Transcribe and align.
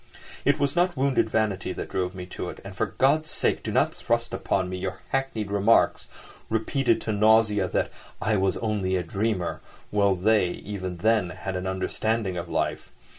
It 0.45 0.59
was 0.59 0.75
not 0.75 0.97
wounded 0.97 1.29
vanity 1.29 1.73
that 1.73 1.89
drove 1.89 2.15
me 2.15 2.25
to 2.25 2.49
it, 2.49 2.59
and 2.65 2.75
for 2.75 2.87
God's 2.97 3.29
sake 3.29 3.61
do 3.61 3.71
not 3.71 3.93
thrust 3.93 4.33
upon 4.33 4.67
me 4.67 4.77
your 4.79 4.99
hackneyed 5.09 5.51
remarks, 5.51 6.07
repeated 6.49 6.99
to 7.01 7.11
nausea, 7.11 7.67
that 7.67 7.91
"I 8.19 8.35
was 8.35 8.57
only 8.57 8.95
a 8.95 9.03
dreamer," 9.03 9.61
while 9.91 10.15
they 10.15 10.47
even 10.47 10.97
then 10.97 11.29
had 11.29 11.55
an 11.55 11.67
understanding 11.67 12.35
of 12.35 12.49
life. 12.49 12.91